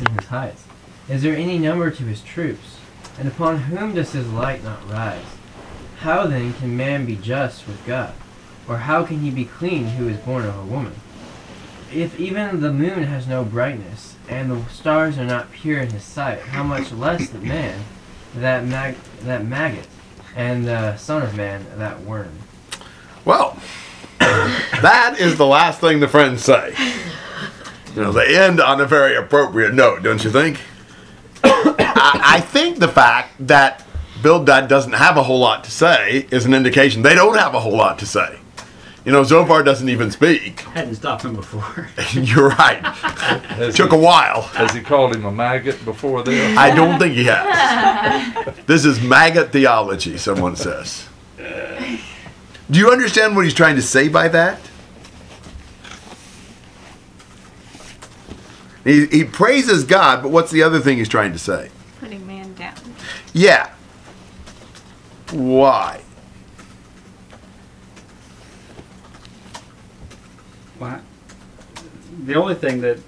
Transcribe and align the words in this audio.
in 0.00 0.06
his 0.12 0.26
heights? 0.26 0.64
Is 1.08 1.22
there 1.22 1.36
any 1.36 1.58
number 1.58 1.90
to 1.90 2.02
his 2.04 2.22
troops? 2.22 2.78
And 3.18 3.28
upon 3.28 3.58
whom 3.58 3.94
does 3.94 4.12
his 4.12 4.28
light 4.28 4.62
not 4.62 4.88
rise? 4.90 5.24
How 6.00 6.26
then 6.26 6.52
can 6.54 6.76
man 6.76 7.06
be 7.06 7.16
just 7.16 7.66
with 7.66 7.84
God? 7.86 8.12
Or 8.68 8.78
how 8.78 9.04
can 9.04 9.20
he 9.20 9.30
be 9.30 9.44
clean 9.44 9.86
who 9.86 10.08
is 10.08 10.18
born 10.18 10.44
of 10.44 10.58
a 10.58 10.64
woman? 10.64 10.94
If 11.92 12.18
even 12.18 12.60
the 12.60 12.72
moon 12.72 13.04
has 13.04 13.26
no 13.26 13.44
brightness, 13.44 14.16
and 14.28 14.50
the 14.50 14.64
stars 14.68 15.18
are 15.18 15.24
not 15.24 15.52
pure 15.52 15.80
in 15.80 15.90
his 15.90 16.02
sight, 16.02 16.40
how 16.40 16.64
much 16.64 16.92
less 16.92 17.28
the 17.28 17.38
man, 17.38 17.84
that 18.34 18.64
mag- 18.64 18.96
that 19.22 19.46
maggot, 19.46 19.86
and 20.34 20.66
the 20.66 20.96
son 20.96 21.22
of 21.22 21.36
man, 21.36 21.64
that 21.76 22.00
worm? 22.00 22.38
Well, 23.24 23.56
that 24.18 25.16
is 25.18 25.36
the 25.36 25.46
last 25.46 25.80
thing 25.80 26.00
the 26.00 26.08
friends 26.08 26.42
say. 26.42 26.74
You 27.96 28.02
know, 28.02 28.12
they 28.12 28.36
end 28.36 28.60
on 28.60 28.78
a 28.78 28.84
very 28.84 29.16
appropriate 29.16 29.72
note, 29.72 30.02
don't 30.02 30.22
you 30.22 30.30
think? 30.30 30.60
I, 31.44 32.20
I 32.36 32.40
think 32.40 32.78
the 32.78 32.88
fact 32.88 33.46
that 33.46 33.86
Bildad 34.22 34.68
doesn't 34.68 34.92
have 34.92 35.16
a 35.16 35.22
whole 35.22 35.38
lot 35.38 35.64
to 35.64 35.70
say 35.70 36.26
is 36.30 36.44
an 36.44 36.52
indication 36.52 37.00
they 37.00 37.14
don't 37.14 37.38
have 37.38 37.54
a 37.54 37.60
whole 37.60 37.76
lot 37.76 37.98
to 38.00 38.06
say. 38.06 38.38
You 39.06 39.12
know, 39.12 39.22
Zophar 39.22 39.62
doesn't 39.62 39.88
even 39.88 40.10
speak. 40.10 40.60
Hadn't 40.60 40.96
stopped 40.96 41.24
him 41.24 41.36
before. 41.36 41.88
You're 42.12 42.48
right. 42.50 42.84
Has 42.84 43.76
Took 43.76 43.92
he, 43.92 43.96
a 43.96 44.00
while. 44.00 44.42
has 44.42 44.74
he 44.74 44.82
called 44.82 45.14
him 45.14 45.24
a 45.24 45.32
maggot 45.32 45.82
before 45.84 46.22
this? 46.22 46.58
I 46.58 46.74
don't 46.74 46.98
think 46.98 47.14
he 47.14 47.24
has. 47.24 48.56
This 48.66 48.84
is 48.84 49.00
maggot 49.00 49.52
theology, 49.52 50.18
someone 50.18 50.56
says. 50.56 51.08
Do 51.38 52.78
you 52.78 52.90
understand 52.90 53.36
what 53.36 53.44
he's 53.44 53.54
trying 53.54 53.76
to 53.76 53.82
say 53.82 54.08
by 54.08 54.28
that? 54.28 54.58
He, 58.86 59.06
he 59.06 59.24
praises 59.24 59.82
God, 59.82 60.22
but 60.22 60.30
what's 60.30 60.52
the 60.52 60.62
other 60.62 60.78
thing 60.78 60.98
he's 60.98 61.08
trying 61.08 61.32
to 61.32 61.40
say? 61.40 61.70
Putting 61.98 62.24
man 62.24 62.54
down. 62.54 62.76
Yeah. 63.32 63.72
Why? 65.32 66.02
Well, 70.78 71.02
the 72.24 72.34
only 72.36 72.54
thing 72.54 72.80
that 72.82 72.98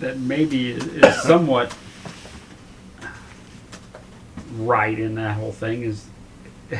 that 0.00 0.18
maybe 0.18 0.72
is, 0.72 0.86
is 0.86 1.22
somewhat 1.22 1.76
right 4.56 4.98
in 4.98 5.14
that 5.16 5.36
whole 5.36 5.52
thing 5.52 5.82
is 5.82 6.06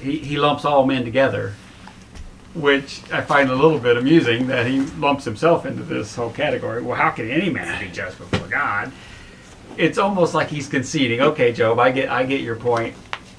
he, 0.00 0.18
he 0.18 0.36
lumps 0.36 0.64
all 0.64 0.86
men 0.86 1.04
together, 1.04 1.54
which 2.54 3.02
I 3.12 3.20
find 3.20 3.50
a 3.50 3.54
little 3.54 3.78
bit 3.78 3.96
amusing 3.96 4.46
that 4.46 4.66
he 4.66 4.80
lumps 4.80 5.24
himself 5.24 5.66
into 5.66 5.82
this 5.82 6.14
whole 6.14 6.30
category. 6.30 6.82
Well, 6.82 6.96
how 6.96 7.10
can 7.10 7.30
any 7.30 7.50
man 7.50 7.82
be 7.84 7.90
just 7.90 8.16
before 8.18 8.46
God? 8.48 8.92
It's 9.76 9.98
almost 9.98 10.34
like 10.34 10.48
he's 10.48 10.68
conceding, 10.68 11.20
okay, 11.20 11.52
Job, 11.52 11.78
I 11.80 11.90
get 11.90 12.08
I 12.08 12.24
get 12.24 12.40
your 12.42 12.54
point, 12.56 12.94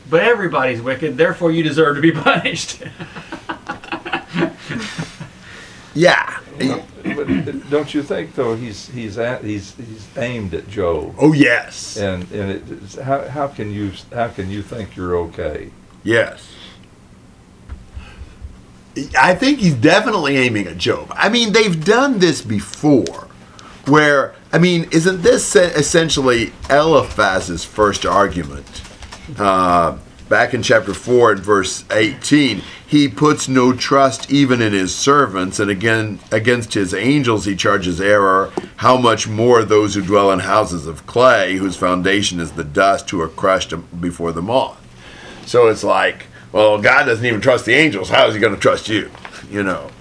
but 0.10 0.22
everybody's 0.22 0.82
wicked, 0.82 1.16
therefore 1.18 1.52
you 1.52 1.64
deserve 1.64 1.96
to 1.96 2.02
be 2.02 2.12
punished. 2.30 2.84
Yeah. 5.94 6.40
But 6.58 7.70
don't 7.70 7.94
you 7.94 8.04
think 8.04 8.36
though 8.36 8.56
he's 8.56 8.90
he's 8.90 9.18
at, 9.18 9.44
he's 9.44 9.76
he's 9.76 10.08
aimed 10.18 10.54
at 10.54 10.68
Job, 10.68 11.16
Oh, 11.18 11.32
yes. 11.34 11.96
and 11.98 12.30
and 12.32 12.52
it, 12.52 12.96
how 13.02 13.28
how 13.30 13.48
can 13.48 13.72
you 13.72 13.92
how 14.12 14.28
can 14.28 14.50
you 14.50 14.62
think 14.62 14.96
you're 14.96 15.16
okay? 15.18 15.70
Yes. 16.04 16.48
I 19.18 19.36
think 19.36 19.60
he's 19.60 19.76
definitely 19.76 20.38
aiming 20.38 20.68
at 20.68 20.78
Job. 20.78 21.12
I 21.16 21.30
mean, 21.30 21.54
they've 21.54 21.84
done 21.84 22.20
this 22.20 22.42
before. 22.42 23.28
Where, 23.88 24.34
I 24.52 24.58
mean, 24.58 24.88
isn't 24.92 25.22
this 25.22 25.56
essentially 25.56 26.54
Eliphaz's 26.70 27.66
first 27.66 28.06
argument? 28.06 28.82
Uh, 29.38 29.98
back 30.28 30.54
in 30.54 30.64
chapter 30.64 30.94
4 30.94 31.34
and 31.34 31.40
verse 31.40 31.84
18, 31.92 32.64
he 32.88 33.08
puts 33.08 33.48
no 33.48 33.74
trust 33.74 34.32
even 34.32 34.62
in 34.62 34.74
his 34.74 34.96
servants, 34.96 35.60
and 35.60 35.70
again, 35.70 36.20
against 36.32 36.74
his 36.74 36.94
angels 36.94 37.46
he 37.46 37.56
charges 37.56 38.02
error. 38.02 38.52
How 38.78 38.98
much 38.98 39.28
more 39.28 39.64
those 39.64 39.94
who 39.94 40.02
dwell 40.02 40.32
in 40.32 40.40
houses 40.40 40.88
of 40.88 41.06
clay, 41.06 41.58
whose 41.58 41.76
foundation 41.76 42.40
is 42.40 42.54
the 42.54 42.64
dust, 42.64 43.10
who 43.10 43.22
are 43.22 43.30
crushed 43.30 43.74
before 44.00 44.32
the 44.32 44.42
moth? 44.42 44.82
So 45.46 45.68
it's 45.68 45.84
like, 45.84 46.26
well, 46.56 46.82
God 46.82 47.04
doesn't 47.04 47.26
even 47.26 47.42
trust 47.42 47.66
the 47.66 47.74
angels. 47.74 48.08
How 48.08 48.28
is 48.28 48.34
he 48.34 48.40
going 48.40 48.56
to 48.56 48.60
trust 48.60 48.88
you? 48.88 49.12
You 49.52 49.62
know. 49.62 49.92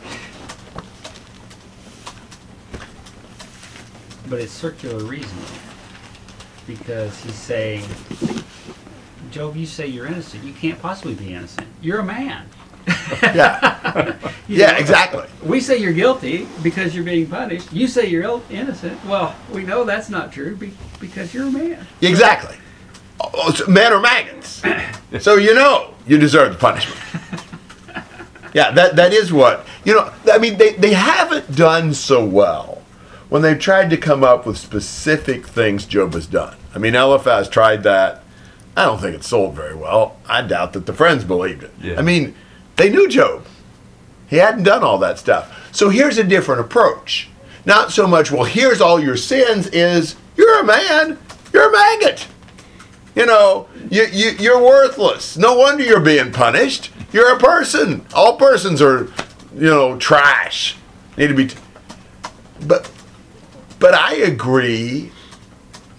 But 4.28 4.40
it's 4.40 4.52
circular 4.52 5.02
reasoning 5.02 5.44
because 6.68 7.20
he's 7.24 7.34
saying, 7.34 7.82
Job, 9.32 9.56
you 9.56 9.66
say 9.66 9.88
you're 9.88 10.06
innocent. 10.06 10.44
You 10.44 10.52
can't 10.52 10.80
possibly 10.80 11.14
be 11.14 11.34
innocent. 11.34 11.66
You're 11.82 11.98
a 11.98 12.04
man. 12.04 12.48
Yeah. 13.22 14.16
Yeah, 14.46 14.72
know? 14.72 14.78
exactly. 14.78 15.24
We 15.42 15.58
say 15.58 15.78
you're 15.78 15.94
guilty 15.94 16.46
because 16.62 16.94
you're 16.94 17.02
being 17.02 17.26
punished. 17.26 17.72
You 17.72 17.88
say 17.88 18.06
you're 18.06 18.22
ill- 18.22 18.44
innocent. 18.50 19.02
Well, 19.06 19.34
we 19.50 19.64
know 19.64 19.84
that's 19.84 20.10
not 20.10 20.32
true 20.32 20.54
be- 20.54 20.74
because 21.00 21.32
you're 21.32 21.46
a 21.46 21.50
man. 21.50 21.86
Exactly. 22.02 22.56
Oh, 23.20 23.30
oh 23.32 23.50
so 23.52 23.66
men 23.66 23.92
are 23.92 24.00
maggots. 24.00 24.62
So 25.20 25.36
you 25.36 25.54
know 25.54 25.93
you 26.06 26.18
deserve 26.18 26.52
the 26.52 26.58
punishment. 26.58 27.00
Yeah, 28.54 28.70
that, 28.70 28.96
that 28.96 29.12
is 29.12 29.32
what. 29.32 29.66
You 29.84 29.94
know, 29.94 30.12
I 30.32 30.38
mean, 30.38 30.56
they, 30.56 30.74
they 30.74 30.94
haven't 30.94 31.56
done 31.56 31.92
so 31.92 32.24
well 32.24 32.82
when 33.28 33.42
they've 33.42 33.58
tried 33.58 33.90
to 33.90 33.96
come 33.96 34.22
up 34.22 34.46
with 34.46 34.56
specific 34.56 35.46
things 35.46 35.84
Job 35.84 36.14
has 36.14 36.28
done. 36.28 36.56
I 36.72 36.78
mean, 36.78 36.94
Eliphaz 36.94 37.48
tried 37.48 37.82
that. 37.82 38.22
I 38.76 38.84
don't 38.84 39.00
think 39.00 39.16
it 39.16 39.24
sold 39.24 39.54
very 39.54 39.74
well. 39.74 40.16
I 40.28 40.42
doubt 40.42 40.72
that 40.74 40.86
the 40.86 40.92
friends 40.92 41.24
believed 41.24 41.64
it. 41.64 41.72
Yeah. 41.80 41.98
I 41.98 42.02
mean, 42.02 42.34
they 42.76 42.90
knew 42.90 43.08
Job. 43.08 43.44
He 44.28 44.36
hadn't 44.36 44.62
done 44.64 44.84
all 44.84 44.98
that 44.98 45.18
stuff. 45.18 45.68
So 45.72 45.90
here's 45.90 46.18
a 46.18 46.24
different 46.24 46.60
approach. 46.60 47.28
Not 47.66 47.90
so 47.90 48.06
much, 48.06 48.30
well, 48.30 48.44
here's 48.44 48.80
all 48.80 49.00
your 49.00 49.16
sins, 49.16 49.66
is 49.68 50.16
you're 50.36 50.60
a 50.60 50.64
man, 50.64 51.18
you're 51.52 51.68
a 51.68 51.72
maggot. 51.72 52.26
You 53.14 53.26
know, 53.26 53.68
you, 53.90 54.04
you, 54.12 54.30
you're 54.40 54.62
worthless. 54.62 55.36
No 55.36 55.54
wonder 55.56 55.84
you're 55.84 56.00
being 56.00 56.32
punished. 56.32 56.90
You're 57.12 57.34
a 57.34 57.38
person. 57.38 58.04
All 58.12 58.36
persons 58.36 58.82
are, 58.82 59.04
you 59.54 59.70
know, 59.70 59.96
trash. 59.98 60.76
Need 61.16 61.28
to 61.28 61.34
be. 61.34 61.46
T- 61.46 61.58
but, 62.66 62.90
but 63.78 63.94
I 63.94 64.14
agree. 64.16 65.12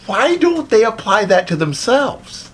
Why 0.07 0.35
don't 0.35 0.69
they 0.69 0.83
apply 0.83 1.25
that 1.25 1.47
to 1.47 1.55
themselves? 1.55 2.51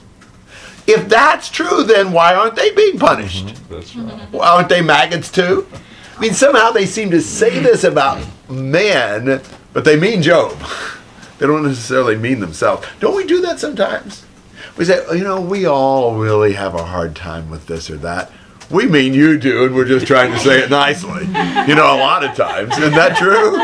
If 0.87 1.09
that's 1.09 1.49
true, 1.49 1.83
then 1.83 2.11
why 2.11 2.35
aren't 2.35 2.55
they 2.55 2.71
being 2.71 2.99
punished? 2.99 3.47
Mm-hmm. 3.47 3.73
That's 3.73 3.95
right. 3.95 4.31
Well, 4.31 4.41
aren't 4.41 4.69
they 4.69 4.81
maggots 4.81 5.31
too? 5.31 5.67
I 6.17 6.19
mean, 6.19 6.33
somehow 6.33 6.71
they 6.71 6.85
seem 6.85 7.09
to 7.11 7.21
say 7.21 7.59
this 7.59 7.83
about 7.83 8.23
men, 8.49 9.41
but 9.73 9.85
they 9.85 9.99
mean 9.99 10.21
Job. 10.21 10.57
They 11.39 11.47
don't 11.47 11.63
necessarily 11.63 12.17
mean 12.17 12.39
themselves. 12.39 12.85
Don't 12.99 13.15
we 13.15 13.25
do 13.25 13.41
that 13.41 13.59
sometimes? 13.59 14.27
We 14.77 14.85
say, 14.85 15.03
"Oh, 15.07 15.13
you 15.13 15.23
know, 15.23 15.41
we 15.41 15.65
all 15.65 16.15
really 16.15 16.53
have 16.53 16.75
a 16.75 16.83
hard 16.83 17.15
time 17.15 17.49
with 17.49 17.67
this 17.67 17.89
or 17.89 17.97
that. 17.97 18.31
We 18.69 18.85
mean 18.85 19.13
you 19.13 19.37
do, 19.37 19.65
and 19.65 19.75
we're 19.75 19.85
just 19.85 20.07
trying 20.07 20.31
to 20.31 20.39
say 20.39 20.59
it 20.63 20.69
nicely. 20.69 21.25
You 21.67 21.75
know, 21.75 21.93
a 21.93 21.99
lot 21.99 22.23
of 22.23 22.35
times. 22.35 22.77
Isn't 22.77 22.93
that 22.93 23.17
true? 23.17 23.57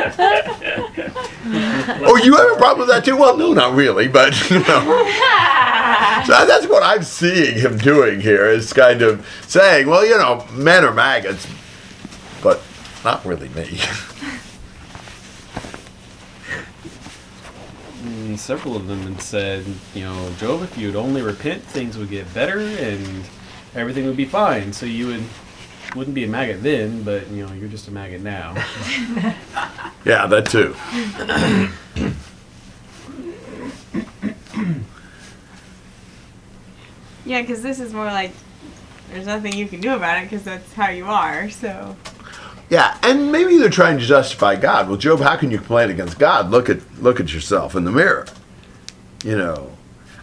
oh, 2.06 2.20
you 2.22 2.36
have 2.36 2.52
a 2.52 2.58
problem 2.58 2.80
with 2.80 2.90
that 2.90 3.06
too? 3.06 3.16
Well, 3.16 3.38
no, 3.38 3.54
not 3.54 3.74
really, 3.74 4.10
but 4.10 4.34
you 4.50 4.60
know. 4.60 5.04
So 6.26 6.46
that's 6.46 6.68
what 6.68 6.84
I'm 6.84 7.04
seeing 7.04 7.58
him 7.58 7.78
doing 7.78 8.20
here 8.20 8.48
is 8.48 8.74
kind 8.74 9.02
of 9.02 9.26
saying, 9.48 9.88
well, 9.88 10.06
you 10.06 10.18
know, 10.18 10.46
men 10.52 10.84
are 10.84 10.94
maggots, 10.94 11.48
but 12.44 12.62
not 13.06 13.26
really 13.26 13.48
me. 13.50 13.80
And 18.38 18.42
several 18.44 18.76
of 18.76 18.86
them 18.86 19.08
and 19.08 19.20
said, 19.20 19.66
you 19.96 20.04
know, 20.04 20.32
Job, 20.38 20.62
if 20.62 20.78
you'd 20.78 20.96
only 20.96 21.24
repent, 21.24 21.64
things 21.64 21.98
would 21.98 22.12
get 22.12 22.32
better 22.36 22.60
and 22.60 23.26
everything 23.74 24.06
would 24.06 24.16
be 24.16 24.26
fine. 24.26 24.72
So 24.72 24.86
you 24.86 25.08
would 25.08 25.24
wouldn't 25.96 26.14
be 26.14 26.24
a 26.24 26.28
maggot 26.28 26.62
then, 26.62 27.02
but 27.02 27.28
you 27.32 27.48
know, 27.48 27.52
you're 27.54 27.68
just 27.68 27.88
a 27.88 27.92
maggot 27.92 28.22
now. 28.22 28.54
yeah, 30.06 30.28
that 30.28 30.46
too. 30.52 30.76
Yeah, 37.26 37.42
because 37.42 37.62
this 37.62 37.82
is 37.82 37.92
more 37.92 38.06
like 38.06 38.32
there's 39.12 39.26
nothing 39.26 39.52
you 39.52 39.68
can 39.68 39.82
do 39.82 39.94
about 39.96 40.20
it 40.20 40.30
because 40.30 40.44
that's 40.46 40.72
how 40.74 40.88
you 40.88 41.08
are. 41.08 41.50
So 41.50 41.98
Yeah, 42.70 42.98
and 43.02 43.32
maybe 43.32 43.58
they're 43.58 43.70
trying 43.70 43.98
to 43.98 44.06
justify 44.06 44.56
God. 44.58 44.90
Well, 44.90 44.98
Job, 44.98 45.22
how 45.22 45.38
can 45.38 45.52
you 45.52 45.58
complain 45.58 45.90
against 45.90 46.20
God? 46.20 46.50
Look 46.50 46.70
at 46.70 46.80
look 47.02 47.20
at 47.20 47.34
yourself 47.34 47.76
in 47.76 47.86
the 47.86 47.92
mirror. 47.92 48.28
You 49.24 49.38
know, 49.38 49.72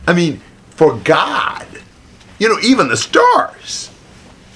I 0.07 0.13
mean, 0.13 0.41
for 0.71 0.97
God, 0.99 1.67
you 2.39 2.49
know, 2.49 2.59
even 2.63 2.89
the 2.89 2.97
stars, 2.97 3.91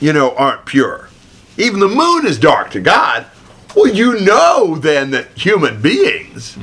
you 0.00 0.12
know, 0.12 0.34
aren't 0.36 0.66
pure. 0.66 1.08
Even 1.56 1.80
the 1.80 1.88
moon 1.88 2.26
is 2.26 2.38
dark 2.38 2.70
to 2.72 2.80
God. 2.80 3.26
Well, 3.74 3.92
you 3.92 4.20
know 4.20 4.76
then 4.76 5.10
that 5.12 5.28
human 5.36 5.80
beings 5.80 6.58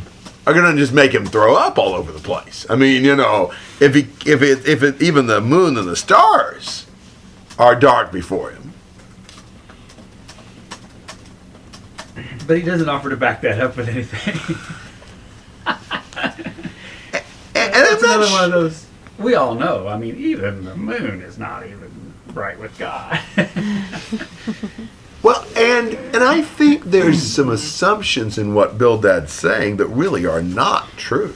are 0.45 0.53
going 0.53 0.73
to 0.73 0.79
just 0.79 0.93
make 0.93 1.11
him 1.11 1.25
throw 1.25 1.55
up 1.55 1.77
all 1.77 1.93
over 1.93 2.11
the 2.11 2.19
place. 2.19 2.65
I 2.69 2.75
mean, 2.75 3.03
you 3.03 3.15
know, 3.15 3.51
if 3.79 3.95
he 3.95 4.01
if 4.29 4.41
it 4.41 4.67
if 4.67 4.83
it 4.83 5.01
even 5.01 5.25
the 5.25 5.41
moon 5.41 5.77
and 5.77 5.87
the 5.87 5.95
stars 5.95 6.85
are 7.57 7.75
dark 7.75 8.11
before 8.11 8.51
him. 8.51 8.73
But 12.47 12.57
he 12.57 12.63
doesn't 12.63 12.87
offer 12.89 13.09
to 13.09 13.17
back 13.17 13.41
that 13.41 13.59
up 13.59 13.75
with 13.77 13.89
anything. 13.89 14.55
And, 17.55 17.73
and 17.73 17.75
I'm 17.75 17.83
That's 17.83 18.03
not 18.03 18.15
another 18.17 18.27
sh- 18.27 18.31
one 18.31 18.43
of 18.45 18.51
those. 18.51 18.85
We 19.17 19.35
all 19.35 19.55
know. 19.55 19.87
I 19.87 19.97
mean, 19.97 20.15
even 20.17 20.65
the 20.65 20.75
moon 20.75 21.21
is 21.21 21.37
not 21.37 21.65
even 21.65 22.13
right 22.33 22.59
with 22.59 22.77
God. 22.77 23.19
Well, 25.23 25.43
and 25.57 25.95
and 26.13 26.23
I 26.23 26.43
think 26.43 26.83
there's 26.83 27.19
some 27.19 27.49
assumptions 27.49 28.37
in 28.37 28.53
what 28.53 28.77
Bildad's 28.77 29.33
saying 29.33 29.77
that 29.77 29.87
really 29.87 30.27
are 30.27 30.43
not 30.43 30.87
true. 30.97 31.33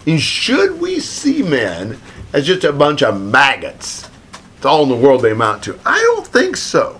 I 0.00 0.02
mean, 0.10 0.18
should 0.18 0.80
we 0.80 1.00
see 1.00 1.42
men 1.42 1.98
as 2.32 2.46
just 2.46 2.62
a 2.62 2.72
bunch 2.72 3.02
of 3.02 3.20
maggots? 3.20 4.08
It's 4.56 4.64
all 4.64 4.84
in 4.84 4.90
the 4.90 4.94
world 4.94 5.22
they 5.22 5.32
amount 5.32 5.64
to. 5.64 5.76
I 5.84 5.98
don't 5.98 6.24
think 6.24 6.56
so. 6.56 6.99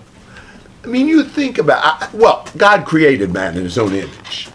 I 0.83 0.87
mean, 0.87 1.07
you 1.07 1.23
think 1.23 1.57
about 1.57 1.83
I- 1.83 2.09
well, 2.13 2.47
God 2.57 2.85
created 2.85 3.31
man 3.31 3.55
in 3.57 3.63
His 3.63 3.77
own 3.77 3.93
image. 3.93 4.49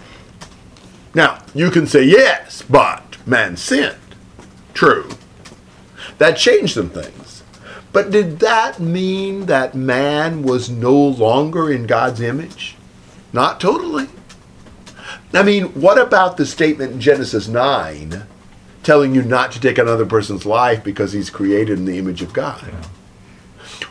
Now 1.14 1.38
you 1.54 1.70
can 1.70 1.86
say 1.86 2.04
yes, 2.04 2.62
but 2.68 3.16
man 3.26 3.56
sinned. 3.56 3.96
True. 4.74 5.08
That 6.18 6.36
changed 6.36 6.74
some 6.74 6.90
things. 6.90 7.42
But 7.92 8.10
did 8.10 8.40
that 8.40 8.78
mean 8.78 9.46
that 9.46 9.74
man 9.74 10.42
was 10.42 10.68
no 10.68 10.94
longer 10.94 11.70
in 11.70 11.86
God's 11.86 12.20
image? 12.20 12.76
Not 13.32 13.60
totally. 13.60 14.08
I 15.32 15.42
mean, 15.42 15.66
what 15.80 15.98
about 15.98 16.36
the 16.36 16.46
statement 16.46 16.92
in 16.92 17.00
Genesis 17.00 17.48
9 17.48 18.24
telling 18.82 19.14
you 19.14 19.22
not 19.22 19.50
to 19.52 19.60
take 19.60 19.78
another 19.78 20.06
person's 20.06 20.46
life 20.46 20.84
because 20.84 21.12
he's 21.12 21.30
created 21.30 21.78
in 21.78 21.84
the 21.84 21.98
image 21.98 22.22
of 22.22 22.32
God? 22.32 22.70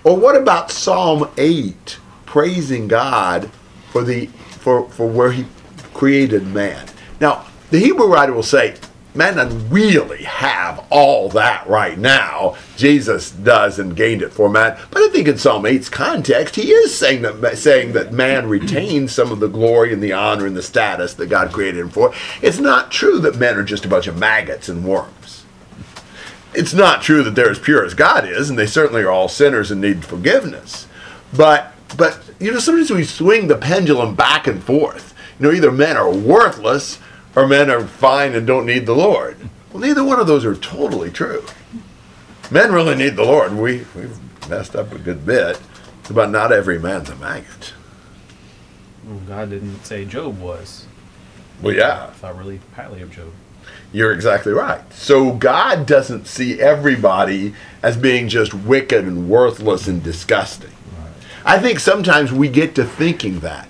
Or 0.03 0.15
what 0.15 0.35
about 0.35 0.71
Psalm 0.71 1.29
8 1.37 1.97
praising 2.35 2.85
God 2.85 3.49
for 3.93 4.03
the 4.03 4.25
for, 4.59 4.89
for 4.89 5.07
where 5.07 5.31
he 5.31 5.45
created 5.93 6.45
man? 6.45 6.85
Now, 7.21 7.45
the 7.71 7.79
Hebrew 7.79 8.07
writer 8.07 8.33
will 8.33 8.43
say, 8.43 8.75
man 9.13 9.37
doesn't 9.37 9.69
really 9.69 10.23
have 10.23 10.85
all 10.89 11.29
that 11.29 11.65
right 11.65 11.97
now. 11.97 12.57
Jesus 12.75 13.31
does 13.31 13.79
and 13.79 13.95
gained 13.95 14.21
it 14.21 14.33
for 14.33 14.49
man. 14.49 14.77
But 14.91 15.03
I 15.03 15.07
think 15.11 15.29
in 15.29 15.37
Psalm 15.37 15.63
8's 15.63 15.87
context, 15.87 16.57
he 16.57 16.73
is 16.73 16.93
saying 16.93 17.21
that 17.21 17.57
saying 17.57 17.93
that 17.93 18.11
man 18.11 18.49
retains 18.49 19.13
some 19.13 19.31
of 19.31 19.39
the 19.39 19.47
glory 19.47 19.93
and 19.93 20.03
the 20.03 20.11
honor 20.11 20.45
and 20.45 20.57
the 20.57 20.61
status 20.61 21.13
that 21.13 21.27
God 21.27 21.53
created 21.53 21.79
him 21.79 21.89
for. 21.89 22.13
It's 22.41 22.59
not 22.59 22.91
true 22.91 23.19
that 23.19 23.37
men 23.37 23.55
are 23.55 23.63
just 23.63 23.85
a 23.85 23.89
bunch 23.89 24.07
of 24.07 24.17
maggots 24.17 24.67
and 24.67 24.83
worms. 24.83 25.45
It's 26.53 26.73
not 26.73 27.01
true 27.01 27.23
that 27.23 27.35
they're 27.35 27.51
as 27.51 27.59
pure 27.59 27.85
as 27.85 27.93
God 27.93 28.27
is, 28.27 28.49
and 28.49 28.59
they 28.59 28.67
certainly 28.67 29.03
are 29.03 29.11
all 29.11 29.29
sinners 29.29 29.71
and 29.71 29.79
need 29.79 30.03
forgiveness. 30.03 30.87
But 31.33 31.71
but 31.97 32.19
you 32.39 32.51
know, 32.51 32.59
sometimes 32.59 32.91
we 32.91 33.03
swing 33.03 33.47
the 33.47 33.57
pendulum 33.57 34.15
back 34.15 34.47
and 34.47 34.63
forth. 34.63 35.13
You 35.39 35.47
know, 35.47 35.53
either 35.53 35.71
men 35.71 35.97
are 35.97 36.11
worthless 36.11 36.99
or 37.35 37.47
men 37.47 37.69
are 37.69 37.85
fine 37.85 38.35
and 38.35 38.45
don't 38.47 38.65
need 38.65 38.85
the 38.85 38.95
Lord. 38.95 39.37
Well, 39.71 39.81
neither 39.81 40.03
one 40.03 40.19
of 40.19 40.27
those 40.27 40.45
are 40.45 40.55
totally 40.55 41.11
true. 41.11 41.45
Men 42.51 42.71
really 42.71 42.95
need 42.95 43.15
the 43.15 43.23
Lord. 43.23 43.53
We 43.53 43.85
we've 43.95 44.17
messed 44.49 44.75
up 44.75 44.91
a 44.91 44.99
good 44.99 45.25
bit, 45.25 45.59
but 46.09 46.29
not 46.29 46.51
every 46.51 46.79
man's 46.79 47.09
a 47.09 47.15
maggot. 47.15 47.73
Well, 49.05 49.19
God 49.27 49.49
didn't 49.49 49.83
say 49.85 50.05
Job 50.05 50.39
was. 50.39 50.87
Well, 51.61 51.75
yeah, 51.75 52.05
I 52.05 52.11
thought 52.11 52.37
really 52.37 52.59
highly 52.75 53.01
of 53.01 53.11
Job. 53.11 53.31
You're 53.91 54.11
exactly 54.11 54.51
right. 54.51 54.81
So 54.93 55.33
God 55.33 55.85
doesn't 55.85 56.27
see 56.27 56.59
everybody 56.61 57.53
as 57.81 57.97
being 57.97 58.27
just 58.27 58.53
wicked 58.53 59.05
and 59.05 59.29
worthless 59.29 59.87
and 59.87 60.03
disgusting. 60.03 60.74
I 61.45 61.59
think 61.59 61.79
sometimes 61.79 62.33
we 62.33 62.49
get 62.49 62.75
to 62.75 62.83
thinking 62.83 63.39
that. 63.41 63.69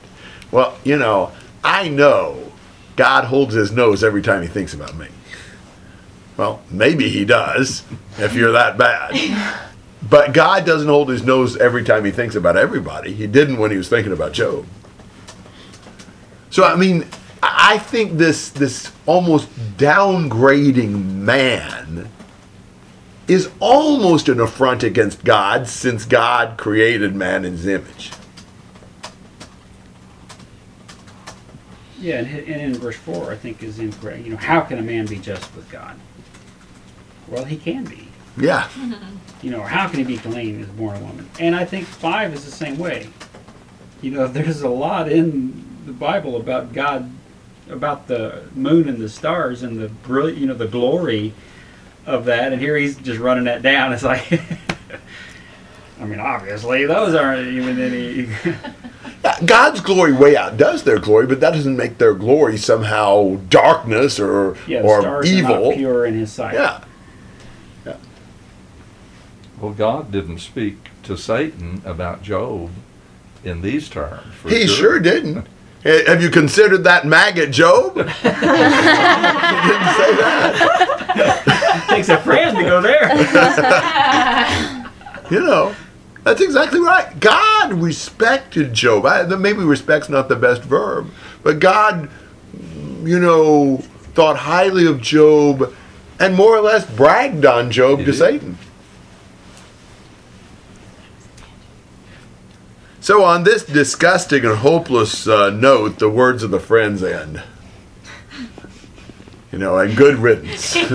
Well, 0.49 0.77
you 0.83 0.97
know, 0.97 1.33
I 1.63 1.89
know 1.89 2.51
God 2.95 3.25
holds 3.25 3.53
his 3.53 3.71
nose 3.71 4.03
every 4.03 4.21
time 4.21 4.41
he 4.41 4.47
thinks 4.47 4.73
about 4.73 4.95
me. 4.95 5.07
Well, 6.37 6.61
maybe 6.71 7.09
he 7.09 7.25
does 7.25 7.83
if 8.17 8.33
you're 8.33 8.53
that 8.53 8.77
bad. 8.77 9.61
But 10.09 10.33
God 10.33 10.65
doesn't 10.65 10.87
hold 10.87 11.09
his 11.09 11.23
nose 11.23 11.57
every 11.57 11.83
time 11.83 12.05
he 12.05 12.11
thinks 12.11 12.35
about 12.35 12.55
everybody. 12.55 13.13
He 13.13 13.27
didn't 13.27 13.57
when 13.57 13.71
he 13.71 13.77
was 13.77 13.89
thinking 13.89 14.13
about 14.13 14.33
Job. 14.33 14.65
So 16.49 16.63
I 16.63 16.75
mean, 16.75 17.07
I 17.41 17.77
think 17.79 18.17
this 18.17 18.49
this 18.49 18.91
almost 19.05 19.49
downgrading 19.77 21.03
man 21.15 22.11
is 23.27 23.49
almost 23.59 24.29
an 24.29 24.39
affront 24.39 24.83
against 24.83 25.23
God 25.23 25.67
since 25.67 26.05
God 26.05 26.57
created 26.57 27.15
man 27.15 27.45
in 27.45 27.53
his 27.53 27.67
image. 27.67 28.11
yeah, 32.05 32.19
and, 32.19 32.27
and 32.27 32.61
in 32.61 32.75
verse 32.75 32.95
4, 32.97 33.31
I 33.31 33.35
think 33.35 33.63
is 33.63 33.79
incorrect. 33.79 34.23
You 34.23 34.31
know, 34.31 34.37
how 34.37 34.61
can 34.61 34.77
a 34.77 34.81
man 34.81 35.07
be 35.07 35.17
just 35.17 35.53
with 35.55 35.69
God? 35.71 35.97
Well, 37.27 37.45
he 37.45 37.57
can 37.57 37.83
be. 37.85 38.07
Yeah. 38.37 38.69
You 39.41 39.51
know, 39.51 39.59
or 39.59 39.67
how 39.67 39.87
can 39.87 39.99
he 39.99 40.03
be 40.03 40.17
clean 40.17 40.59
as 40.61 40.67
born 40.69 40.95
a 40.95 40.99
woman? 41.01 41.29
And 41.39 41.55
I 41.55 41.65
think 41.65 41.85
5 41.85 42.33
is 42.33 42.45
the 42.45 42.51
same 42.51 42.79
way. 42.79 43.09
You 44.01 44.09
know, 44.09 44.27
there's 44.37 44.63
a 44.63 44.69
lot 44.69 45.11
in 45.11 45.63
the 45.85 45.91
Bible 45.91 46.35
about 46.35 46.73
God, 46.73 47.11
about 47.69 48.07
the 48.07 48.45
moon 48.55 48.89
and 48.89 48.97
the 48.97 49.09
stars 49.09 49.61
and 49.61 49.79
the 49.79 49.89
brilliant, 49.89 50.39
you 50.39 50.47
know, 50.47 50.55
the 50.55 50.67
glory 50.67 51.35
of 52.05 52.25
that. 52.25 52.51
And 52.53 52.61
here 52.61 52.75
he's 52.77 52.95
just 52.97 53.19
running 53.19 53.45
that 53.45 53.61
down. 53.61 53.93
It's 53.93 54.03
like, 54.03 54.31
I 55.99 56.05
mean, 56.05 56.19
obviously, 56.19 56.85
those 56.85 57.15
aren't 57.15 57.47
even 57.47 57.79
any. 57.79 58.29
God's 59.45 59.81
glory 59.81 60.13
way 60.13 60.35
outdoes 60.37 60.83
their 60.83 60.99
glory, 60.99 61.25
but 61.25 61.39
that 61.39 61.51
doesn't 61.53 61.75
make 61.75 61.97
their 61.97 62.13
glory 62.13 62.57
somehow 62.57 63.37
darkness 63.49 64.19
or 64.19 64.55
Yeah, 64.67 64.81
or 64.81 65.01
stars 65.01 65.31
are 65.31 65.33
evil. 65.35 65.69
not 65.69 65.77
pure 65.77 66.05
in 66.05 66.13
his 66.13 66.31
sight. 66.31 66.53
Yeah. 66.53 66.81
Well, 69.59 69.71
God 69.71 70.11
didn't 70.11 70.39
speak 70.39 70.89
to 71.03 71.17
Satan 71.17 71.81
about 71.85 72.21
Job 72.21 72.71
in 73.43 73.61
these 73.61 73.87
terms. 73.89 74.33
for 74.35 74.49
He 74.49 74.67
sure 74.67 74.99
didn't. 74.99 75.47
Have 75.85 76.21
you 76.23 76.31
considered 76.31 76.83
that 76.85 77.05
maggot 77.05 77.51
Job? 77.51 77.95
he 77.95 78.01
didn't 78.01 78.15
say 78.23 78.41
that. 80.17 81.85
takes 81.89 82.09
a 82.09 82.19
friend 82.21 82.57
to 82.57 82.63
go 82.63 82.81
there. 82.81 83.11
You 85.31 85.39
know, 85.39 85.75
that's 86.23 86.39
exactly 86.39 86.79
right. 86.79 87.19
God 87.19 87.73
respected 87.73 88.75
Job. 88.75 89.07
I, 89.07 89.23
maybe 89.23 89.63
respect's 89.63 90.07
not 90.07 90.29
the 90.29 90.35
best 90.35 90.61
verb, 90.61 91.09
but 91.41 91.59
God, 91.59 92.11
you 93.03 93.19
know, 93.19 93.77
thought 94.13 94.37
highly 94.37 94.85
of 94.85 95.01
Job 95.01 95.73
and 96.19 96.35
more 96.35 96.55
or 96.55 96.61
less 96.61 96.85
bragged 96.95 97.43
on 97.43 97.71
Job 97.71 98.05
to. 98.05 98.13
Satan. 98.13 98.55
So, 103.05 103.23
on 103.23 103.43
this 103.43 103.63
disgusting 103.63 104.43
and 104.45 104.57
hopeless 104.57 105.27
uh, 105.27 105.51
note, 105.51 105.99
the 105.99 106.09
words 106.09 106.41
of 106.41 106.49
the 106.49 106.59
friends 106.59 107.03
end. 107.03 107.43
You 109.51 109.59
know, 109.59 109.77
and 109.77 109.95
good 109.95 110.15
riddance. 110.15 110.73
Good 110.73 110.89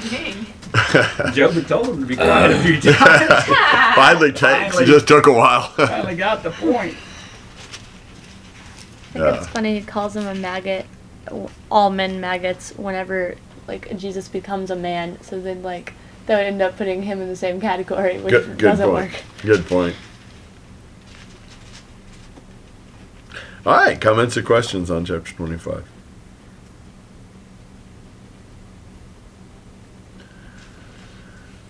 thing. 0.00 0.46
Job 1.34 1.52
had 1.52 1.68
told 1.68 1.90
him 1.90 2.00
to 2.00 2.06
be 2.06 2.16
quiet 2.16 2.50
a 2.50 2.58
few 2.64 2.80
times. 2.80 3.44
Finally 3.94 4.32
takes. 4.32 4.80
It 4.80 4.86
just 4.86 5.06
took 5.06 5.28
a 5.28 5.32
while. 5.32 5.68
Finally 5.68 6.16
got 6.16 6.42
the 6.42 6.50
point. 6.50 6.96
I 9.10 9.18
think 9.18 9.36
it's 9.36 9.46
funny 9.46 9.78
he 9.78 9.86
calls 9.86 10.16
him 10.16 10.26
a 10.26 10.34
maggot, 10.34 10.84
all 11.70 11.90
men 11.90 12.20
maggots, 12.20 12.72
whenever 12.72 13.36
like 13.68 13.96
Jesus 13.96 14.26
becomes 14.26 14.72
a 14.72 14.76
man. 14.76 15.22
So 15.22 15.40
then 15.40 15.62
like 15.62 15.94
that 16.26 16.36
would 16.36 16.46
end 16.46 16.62
up 16.62 16.76
putting 16.76 17.02
him 17.02 17.20
in 17.20 17.28
the 17.28 17.36
same 17.36 17.60
category, 17.60 18.20
which 18.20 18.30
Good, 18.32 18.46
good 18.58 18.58
doesn't 18.58 18.88
point. 18.88 19.12
work. 19.12 19.22
Good 19.42 19.66
point. 19.66 19.96
All 23.64 23.74
right, 23.74 24.00
comments 24.00 24.36
or 24.36 24.42
questions 24.42 24.90
on 24.90 25.04
chapter 25.04 25.32
25? 25.34 25.86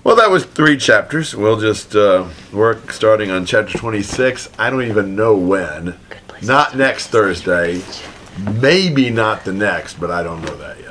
Well, 0.05 0.17
that 0.17 0.31
was 0.31 0.45
three 0.45 0.77
chapters. 0.79 1.37
We'll 1.37 1.61
just 1.61 1.95
uh, 1.95 2.29
work 2.53 2.93
starting 2.93 3.31
on 3.31 3.47
chapter 3.47 3.79
26. 3.79 4.49
I 4.59 4.69
don't 4.69 4.83
even 4.83 5.15
know 5.15 5.37
when. 5.37 5.99
Not 6.43 6.77
next. 6.77 7.09
Thursday. 7.09 7.83
Maybe 8.61 9.11
not 9.11 9.45
the 9.45 9.53
next, 9.53 10.01
but 10.01 10.11
I 10.11 10.23
don't 10.25 10.43
know 10.43 10.57
that 10.57 10.79
yet. 10.81 10.82